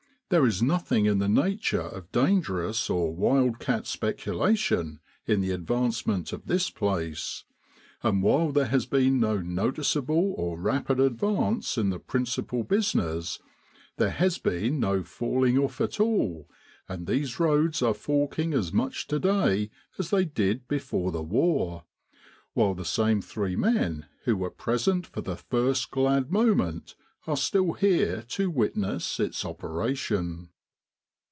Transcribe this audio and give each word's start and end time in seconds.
There 0.29 0.45
is 0.47 0.61
nothing 0.63 1.07
in 1.07 1.19
the 1.19 1.27
nature 1.27 1.81
of 1.89 2.09
dangerous 2.13 2.89
or 2.89 3.13
wild 3.13 3.59
cat 3.59 3.85
speculation 3.85 5.01
in 5.25 5.41
the 5.41 5.51
advancement 5.51 6.31
of 6.31 6.45
this 6.45 6.69
place, 6.69 7.43
and 8.01 8.23
while 8.23 8.53
there 8.53 8.67
has 8.67 8.85
been 8.85 9.19
no 9.19 9.39
noticeable 9.41 10.33
or 10.37 10.57
rapid 10.57 11.01
advance 11.01 11.77
in 11.77 11.89
the 11.89 11.99
principal 11.99 12.63
business, 12.63 13.39
there 13.97 14.09
has 14.11 14.37
been 14.37 14.79
no 14.79 15.03
falling 15.03 15.57
off 15.57 15.81
at 15.81 15.99
all, 15.99 16.49
and 16.87 17.07
these 17.07 17.37
roads 17.37 17.81
are 17.81 17.93
forking 17.93 18.53
as 18.53 18.71
much 18.71 19.07
to 19.07 19.19
day 19.19 19.69
as 19.99 20.11
they 20.11 20.23
did 20.23 20.65
before 20.65 21.11
the 21.11 21.21
war, 21.21 21.83
while 22.53 22.73
the 22.73 22.85
same 22.85 23.21
three 23.21 23.57
men 23.57 24.05
who 24.23 24.37
were 24.37 24.49
present 24.49 25.05
for 25.05 25.19
the 25.19 25.35
first 25.35 25.91
glad 25.91 26.31
moment 26.31 26.95
are 27.27 27.37
still 27.37 27.73
here 27.73 28.23
to 28.27 28.49
witness 28.49 29.19
its 29.19 29.45
operation. 29.45 30.49